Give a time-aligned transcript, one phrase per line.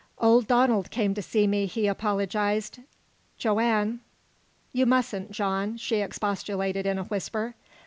[0.17, 2.79] "Old Donald came to see me," he apologized.
[3.37, 3.99] "Joanne"
[4.73, 7.53] "You mustn't, John!" she expostulated in a whisper.